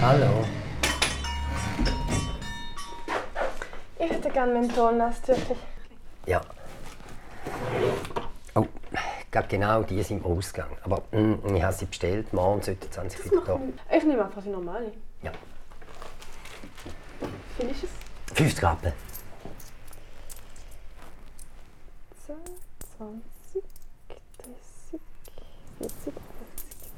Hallo. 0.00 0.42
Ich 3.98 4.10
hätte 4.10 4.30
gerne 4.30 4.54
Mentholnasstüchchen. 4.54 5.56
Ja. 6.24 6.40
Oh, 8.54 8.66
gerade 9.30 9.48
genau 9.48 9.82
die 9.82 10.02
sind 10.02 10.24
im 10.24 10.32
Ausgang. 10.32 10.70
Aber 10.82 11.02
mm, 11.12 11.54
ich 11.56 11.62
habe 11.62 11.74
sie 11.74 11.84
bestellt. 11.84 12.32
Morgen 12.32 12.62
sollten 12.62 12.90
sie 12.90 12.98
an 12.98 13.10
sich 13.10 13.22
wieder 13.22 13.42
da. 13.42 13.60
Ich 13.94 14.04
nehme 14.04 14.24
einfach 14.24 14.42
die 14.42 14.48
normale. 14.48 14.92
Ja. 15.22 15.32
Wie 17.20 17.62
viel 17.62 17.70
ist 17.70 17.84
es? 17.84 17.90
50 18.34 18.62
Rappen. 18.62 18.92
10, 22.26 22.36
20, 22.96 23.62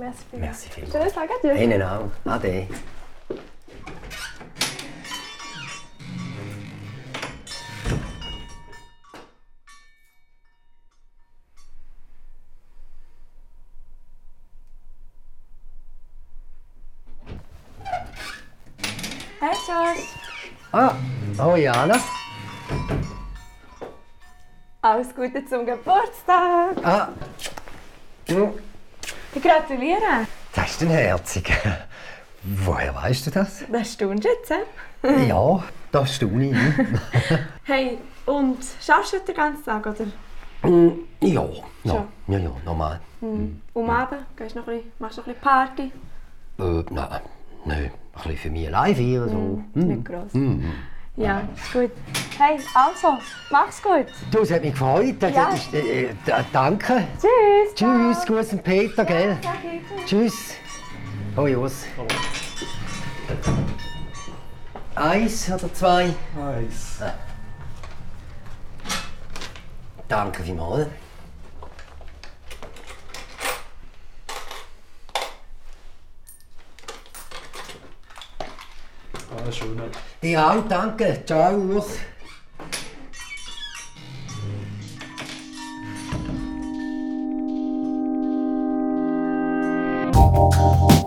Merci 0.00 0.24
vielmals. 0.30 0.66
Merci 0.66 0.68
vielmals. 0.70 1.12
Schönen 1.12 1.12
Tag, 1.12 1.30
adieu. 1.38 1.62
Ihnen 1.62 1.82
auch. 1.82 2.10
Ade. 2.24 2.66
Ah, 20.72 20.94
oh 21.38 21.56
Jana. 21.56 21.98
Alles 24.82 25.14
Gute 25.14 25.44
zum 25.44 25.66
Geburtstag. 25.66 26.76
Ah. 26.84 27.08
hm, 28.28 28.52
gratuliere. 29.40 30.26
Das 30.54 30.70
ist 30.70 30.82
ein 30.82 30.88
Herzig. 30.90 31.52
Woher 32.42 32.94
weißt 32.94 33.26
du 33.26 33.30
das? 33.30 33.64
Das 33.70 33.92
stimmt 33.92 34.24
jetzt, 34.24 34.50
hä? 34.50 35.26
Ja, 35.28 35.62
das 35.92 36.16
staune 36.16 36.50
ich. 36.50 36.56
Hey, 37.64 37.98
und 38.26 38.58
schaffst 38.80 39.12
du 39.12 39.18
den 39.20 39.34
ganzen 39.34 39.64
Tag, 39.64 39.86
oder? 39.86 40.68
Mm, 40.68 40.90
ja, 41.20 41.44
ja, 41.84 42.06
ja, 42.28 42.38
ja, 42.38 42.50
normal. 42.64 43.00
Um 43.20 43.90
Abend 43.90 44.22
gehst 44.36 44.54
du 44.54 44.60
noch 44.60 44.68
ein 44.68 44.76
bisschen, 44.76 44.92
machst 44.98 45.18
du 45.18 45.20
noch 45.22 45.28
ein 45.28 45.34
bisschen 45.34 45.42
Party? 45.42 45.92
Äh, 46.58 46.94
nein, 46.94 47.20
nein, 47.64 47.84
ein 47.84 47.92
bisschen 48.14 48.36
für 48.36 48.50
mich 48.50 48.66
allein 48.68 48.96
feiern. 48.96 49.28
So. 49.28 49.80
Mm. 49.80 49.86
Nicht 49.88 50.04
gross. 50.04 50.32
Ja, 51.20 51.42
ist 51.54 51.72
gut. 51.74 51.90
Hey, 52.38 52.58
also, 52.72 53.18
mach's 53.50 53.82
gut. 53.82 54.06
Du, 54.30 54.38
es 54.40 54.50
hat 54.50 54.62
mich 54.62 54.72
gefreut. 54.72 55.16
Ja. 55.20 55.50
ist, 55.50 55.74
äh, 55.74 56.04
äh, 56.04 56.14
danke. 56.50 57.06
Tschüss. 57.20 57.74
Tschüss, 57.74 58.26
guten 58.26 58.62
Peter, 58.62 59.04
gell? 59.04 59.36
Danke. 59.42 60.06
Tschüss. 60.06 60.54
Oh, 61.36 61.46
Jos. 61.46 61.84
Eins 64.94 65.50
oder 65.50 65.74
zwei? 65.74 66.14
Eins. 66.34 67.00
Danke 70.08 70.42
vielmals. 70.42 70.88
Ah, 79.30 79.52
schön. 79.52 79.80
Ja, 80.22 80.56
danke. 80.68 81.22
Ciao, 81.24 81.56
Urs. 81.56 81.86
Thank 90.52 90.90
you. 90.92 90.99